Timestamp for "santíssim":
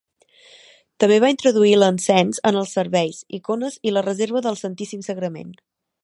4.63-5.05